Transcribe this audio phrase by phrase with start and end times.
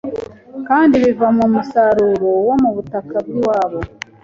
[0.67, 3.79] kandi biva mu musaruro wo mu butaka bw’iwabo.